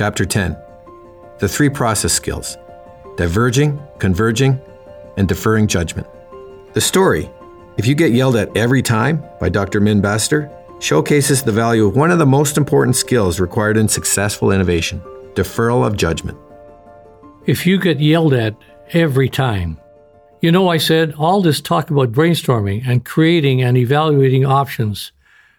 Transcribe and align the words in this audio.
Chapter 0.00 0.24
10 0.24 0.56
The 1.40 1.46
Three 1.46 1.68
Process 1.68 2.14
Skills 2.14 2.56
Diverging, 3.18 3.78
Converging, 3.98 4.58
and 5.18 5.28
Deferring 5.28 5.66
Judgment. 5.66 6.06
The 6.72 6.80
story, 6.80 7.30
If 7.76 7.86
You 7.86 7.94
Get 7.94 8.12
Yelled 8.12 8.36
At 8.36 8.56
Every 8.56 8.80
Time 8.80 9.22
by 9.38 9.50
Dr. 9.50 9.78
Min 9.78 10.00
Basadur, 10.00 10.50
showcases 10.82 11.42
the 11.42 11.52
value 11.52 11.86
of 11.86 11.96
one 11.96 12.10
of 12.10 12.18
the 12.18 12.24
most 12.24 12.56
important 12.56 12.96
skills 12.96 13.40
required 13.40 13.76
in 13.76 13.88
successful 13.88 14.52
innovation 14.52 15.02
deferral 15.34 15.86
of 15.86 15.98
judgment. 15.98 16.38
If 17.44 17.66
you 17.66 17.78
get 17.78 18.00
yelled 18.00 18.32
at 18.32 18.56
every 18.94 19.28
time, 19.28 19.78
you 20.40 20.50
know, 20.50 20.68
I 20.68 20.78
said 20.78 21.12
all 21.18 21.42
this 21.42 21.60
talk 21.60 21.90
about 21.90 22.10
brainstorming 22.10 22.88
and 22.88 23.04
creating 23.04 23.60
and 23.60 23.76
evaluating 23.76 24.46
options 24.46 25.12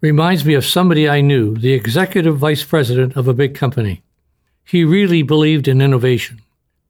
reminds 0.00 0.44
me 0.44 0.54
of 0.54 0.64
somebody 0.64 1.08
I 1.08 1.20
knew, 1.20 1.56
the 1.56 1.72
executive 1.72 2.36
vice 2.36 2.64
president 2.64 3.16
of 3.16 3.28
a 3.28 3.32
big 3.32 3.54
company. 3.54 4.00
He 4.64 4.84
really 4.84 5.22
believed 5.22 5.68
in 5.68 5.80
innovation, 5.80 6.40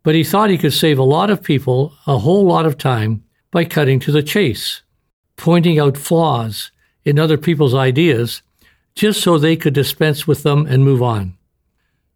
but 0.02 0.14
he 0.14 0.24
thought 0.24 0.50
he 0.50 0.58
could 0.58 0.72
save 0.72 0.98
a 0.98 1.02
lot 1.02 1.30
of 1.30 1.42
people 1.42 1.94
a 2.06 2.18
whole 2.18 2.44
lot 2.44 2.66
of 2.66 2.78
time 2.78 3.24
by 3.50 3.64
cutting 3.64 4.00
to 4.00 4.12
the 4.12 4.22
chase, 4.22 4.82
pointing 5.36 5.78
out 5.78 5.96
flaws 5.96 6.70
in 7.04 7.18
other 7.18 7.36
people's 7.36 7.74
ideas 7.74 8.42
just 8.94 9.20
so 9.20 9.38
they 9.38 9.56
could 9.56 9.74
dispense 9.74 10.26
with 10.26 10.42
them 10.42 10.66
and 10.66 10.84
move 10.84 11.02
on. 11.02 11.36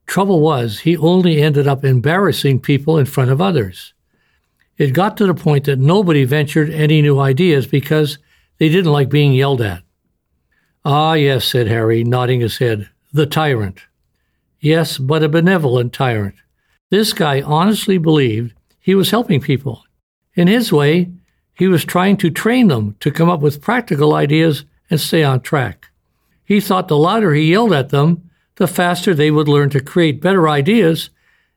Trouble 0.07 0.41
was, 0.41 0.81
he 0.81 0.97
only 0.97 1.43
ended 1.43 1.67
up 1.67 1.85
embarrassing 1.85 2.61
people 2.61 2.97
in 2.97 3.05
front 3.05 3.31
of 3.31 3.41
others. 3.41 3.93
It 4.79 4.93
got 4.93 5.17
to 5.17 5.27
the 5.27 5.35
point 5.35 5.65
that 5.65 5.79
nobody 5.79 6.25
ventured 6.25 6.71
any 6.71 7.03
new 7.03 7.19
ideas 7.19 7.67
because 7.67 8.19
they 8.59 8.69
didn't 8.69 8.93
like 8.93 9.09
being 9.09 9.33
yelled 9.33 9.61
at. 9.61 9.83
Ah, 10.85 11.15
yes, 11.15 11.45
said 11.45 11.67
Harry, 11.67 12.05
nodding 12.05 12.41
his 12.41 12.59
head. 12.59 12.89
The 13.13 13.27
tyrant. 13.27 13.81
Yes, 14.61 14.99
but 14.99 15.23
a 15.23 15.29
benevolent 15.29 15.93
tyrant. 15.93 16.35
This 16.91 17.13
guy 17.13 17.41
honestly 17.43 17.99
believed 17.99 18.55
he 18.81 18.95
was 18.95 19.11
helping 19.11 19.41
people. 19.41 19.85
In 20.35 20.49
his 20.49 20.73
way, 20.73 21.11
he 21.55 21.69
was 21.69 21.85
trying 21.85 22.17
to 22.19 22.31
train 22.31 22.69
them 22.69 22.97
to 23.01 23.11
come 23.11 23.29
up 23.29 23.41
with 23.41 23.61
practical 23.61 24.15
ideas 24.15 24.65
and 24.91 25.01
stay 25.01 25.23
on 25.23 25.41
track. 25.41 25.91
He 26.45 26.61
thought 26.61 26.89
the 26.89 26.97
louder 26.97 27.35
he 27.35 27.51
yelled 27.51 27.73
at 27.73 27.91
them, 27.91 28.31
the 28.57 28.67
faster 28.67 29.15
they 29.15 29.31
would 29.31 29.49
learn 29.49 29.71
to 29.71 29.81
create 29.81 30.21
better 30.21 30.49
ideas 30.49 31.11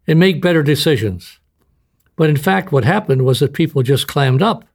and 0.05 0.19
make 0.19 0.41
better 0.41 0.63
decisions. 0.63 1.39
But 2.15 2.29
in 2.29 2.37
fact, 2.37 2.71
what 2.71 2.83
happened 2.83 3.23
was 3.23 3.39
that 3.39 3.53
people 3.53 3.83
just 3.83 4.07
clammed 4.07 4.41
up. 4.41 4.65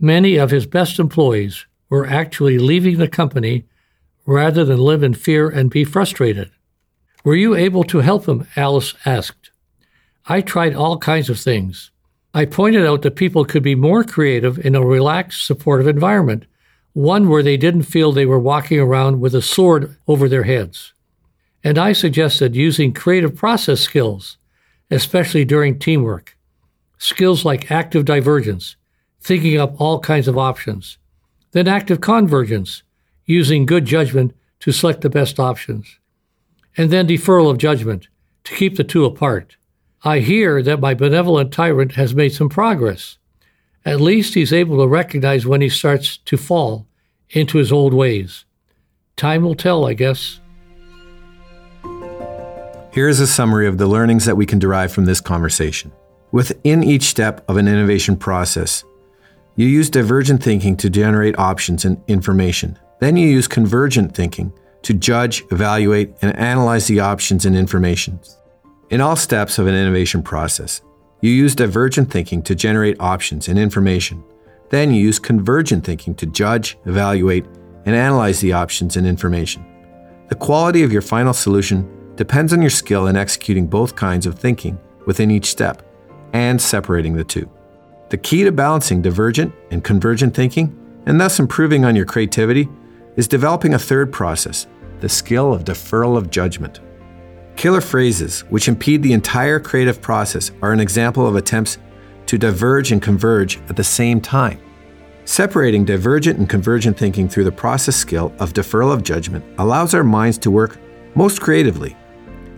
Many 0.00 0.36
of 0.36 0.50
his 0.50 0.66
best 0.66 0.98
employees 0.98 1.66
were 1.90 2.06
actually 2.06 2.58
leaving 2.58 2.98
the 2.98 3.08
company 3.08 3.64
rather 4.26 4.64
than 4.64 4.78
live 4.78 5.02
in 5.02 5.14
fear 5.14 5.48
and 5.48 5.70
be 5.70 5.84
frustrated. 5.84 6.50
Were 7.28 7.36
you 7.36 7.54
able 7.54 7.84
to 7.84 7.98
help 7.98 8.26
him? 8.26 8.48
Alice 8.56 8.94
asked. 9.04 9.50
I 10.24 10.40
tried 10.40 10.74
all 10.74 10.96
kinds 10.96 11.28
of 11.28 11.38
things. 11.38 11.90
I 12.32 12.46
pointed 12.46 12.86
out 12.86 13.02
that 13.02 13.16
people 13.16 13.44
could 13.44 13.62
be 13.62 13.74
more 13.74 14.02
creative 14.02 14.58
in 14.64 14.74
a 14.74 14.82
relaxed, 14.82 15.44
supportive 15.44 15.86
environment, 15.86 16.46
one 16.94 17.28
where 17.28 17.42
they 17.42 17.58
didn't 17.58 17.82
feel 17.82 18.12
they 18.12 18.24
were 18.24 18.38
walking 18.38 18.80
around 18.80 19.20
with 19.20 19.34
a 19.34 19.42
sword 19.42 19.94
over 20.06 20.26
their 20.26 20.44
heads. 20.44 20.94
And 21.62 21.76
I 21.76 21.92
suggested 21.92 22.56
using 22.56 22.94
creative 22.94 23.36
process 23.36 23.82
skills, 23.82 24.38
especially 24.90 25.44
during 25.44 25.78
teamwork. 25.78 26.34
Skills 26.96 27.44
like 27.44 27.70
active 27.70 28.06
divergence, 28.06 28.76
thinking 29.20 29.58
up 29.58 29.78
all 29.78 30.00
kinds 30.00 30.28
of 30.28 30.38
options. 30.38 30.96
Then 31.52 31.68
active 31.68 32.00
convergence, 32.00 32.84
using 33.26 33.66
good 33.66 33.84
judgment 33.84 34.34
to 34.60 34.72
select 34.72 35.02
the 35.02 35.10
best 35.10 35.38
options. 35.38 35.98
And 36.78 36.90
then 36.90 37.08
deferral 37.08 37.50
of 37.50 37.58
judgment, 37.58 38.08
to 38.44 38.54
keep 38.54 38.76
the 38.76 38.84
two 38.84 39.04
apart. 39.04 39.56
I 40.04 40.20
hear 40.20 40.62
that 40.62 40.80
my 40.80 40.94
benevolent 40.94 41.52
tyrant 41.52 41.92
has 41.96 42.14
made 42.14 42.30
some 42.30 42.48
progress. 42.48 43.18
At 43.84 44.00
least 44.00 44.34
he's 44.34 44.52
able 44.52 44.78
to 44.78 44.86
recognize 44.86 45.44
when 45.44 45.60
he 45.60 45.68
starts 45.68 46.18
to 46.18 46.36
fall 46.36 46.86
into 47.30 47.58
his 47.58 47.72
old 47.72 47.92
ways. 47.92 48.44
Time 49.16 49.42
will 49.42 49.56
tell, 49.56 49.86
I 49.86 49.94
guess. 49.94 50.40
Here 52.92 53.08
is 53.08 53.20
a 53.20 53.26
summary 53.26 53.66
of 53.66 53.78
the 53.78 53.86
learnings 53.86 54.24
that 54.24 54.36
we 54.36 54.46
can 54.46 54.58
derive 54.58 54.92
from 54.92 55.04
this 55.04 55.20
conversation. 55.20 55.92
Within 56.30 56.84
each 56.84 57.04
step 57.04 57.44
of 57.48 57.56
an 57.56 57.66
innovation 57.66 58.16
process, 58.16 58.84
you 59.56 59.66
use 59.66 59.90
divergent 59.90 60.42
thinking 60.42 60.76
to 60.76 60.88
generate 60.88 61.38
options 61.38 61.84
and 61.84 62.00
information. 62.06 62.78
Then 63.00 63.16
you 63.16 63.26
use 63.26 63.48
convergent 63.48 64.14
thinking 64.14 64.52
to 64.82 64.94
judge, 64.94 65.44
evaluate, 65.50 66.14
and 66.22 66.36
analyze 66.36 66.86
the 66.86 67.00
options 67.00 67.44
and 67.44 67.56
information. 67.56 68.20
In 68.90 69.00
all 69.00 69.16
steps 69.16 69.58
of 69.58 69.66
an 69.66 69.74
innovation 69.74 70.22
process, 70.22 70.82
you 71.20 71.30
use 71.30 71.54
divergent 71.54 72.10
thinking 72.10 72.42
to 72.42 72.54
generate 72.54 73.00
options 73.00 73.48
and 73.48 73.58
information. 73.58 74.22
Then 74.70 74.92
you 74.92 75.02
use 75.02 75.18
convergent 75.18 75.84
thinking 75.84 76.14
to 76.16 76.26
judge, 76.26 76.78
evaluate, 76.86 77.44
and 77.86 77.94
analyze 77.94 78.40
the 78.40 78.52
options 78.52 78.96
and 78.96 79.06
information. 79.06 79.64
The 80.28 80.34
quality 80.34 80.82
of 80.82 80.92
your 80.92 81.02
final 81.02 81.32
solution 81.32 82.14
depends 82.16 82.52
on 82.52 82.60
your 82.60 82.70
skill 82.70 83.06
in 83.06 83.16
executing 83.16 83.66
both 83.66 83.96
kinds 83.96 84.26
of 84.26 84.38
thinking 84.38 84.78
within 85.06 85.30
each 85.30 85.46
step 85.46 85.82
and 86.32 86.60
separating 86.60 87.14
the 87.14 87.24
two. 87.24 87.50
The 88.10 88.18
key 88.18 88.44
to 88.44 88.52
balancing 88.52 89.02
divergent 89.02 89.54
and 89.70 89.84
convergent 89.84 90.34
thinking, 90.34 90.74
and 91.06 91.20
thus 91.20 91.38
improving 91.38 91.84
on 91.84 91.96
your 91.96 92.06
creativity, 92.06 92.68
is 93.18 93.28
developing 93.28 93.74
a 93.74 93.78
third 93.78 94.10
process 94.12 94.66
the 95.00 95.08
skill 95.08 95.52
of 95.52 95.64
deferral 95.64 96.16
of 96.16 96.30
judgment. 96.30 96.80
Killer 97.56 97.80
phrases, 97.80 98.40
which 98.50 98.68
impede 98.68 99.02
the 99.02 99.12
entire 99.12 99.60
creative 99.60 100.00
process, 100.00 100.50
are 100.62 100.72
an 100.72 100.80
example 100.80 101.26
of 101.26 101.36
attempts 101.36 101.78
to 102.26 102.38
diverge 102.38 102.92
and 102.92 103.02
converge 103.02 103.58
at 103.68 103.76
the 103.76 103.84
same 103.84 104.20
time. 104.20 104.60
Separating 105.24 105.84
divergent 105.84 106.38
and 106.38 106.48
convergent 106.48 106.96
thinking 106.96 107.28
through 107.28 107.44
the 107.44 107.52
process 107.52 107.96
skill 107.96 108.32
of 108.38 108.52
deferral 108.52 108.92
of 108.92 109.02
judgment 109.02 109.44
allows 109.58 109.94
our 109.94 110.04
minds 110.04 110.38
to 110.38 110.50
work 110.50 110.78
most 111.14 111.40
creatively. 111.40 111.96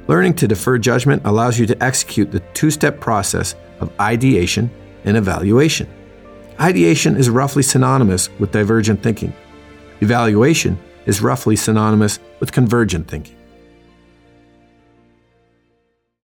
Learning 0.08 0.34
to 0.34 0.48
defer 0.48 0.76
judgment 0.78 1.22
allows 1.24 1.58
you 1.58 1.66
to 1.66 1.82
execute 1.82 2.30
the 2.30 2.40
two 2.52 2.70
step 2.70 3.00
process 3.00 3.54
of 3.80 3.92
ideation 4.00 4.70
and 5.04 5.16
evaluation. 5.16 5.88
Ideation 6.58 7.16
is 7.16 7.30
roughly 7.30 7.62
synonymous 7.62 8.28
with 8.38 8.52
divergent 8.52 9.02
thinking. 9.02 9.32
Evaluation 10.00 10.78
is 11.06 11.20
roughly 11.20 11.56
synonymous 11.56 12.18
with 12.40 12.52
convergent 12.52 13.08
thinking. 13.08 13.39